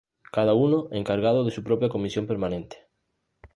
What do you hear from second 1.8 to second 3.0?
comisión permanente.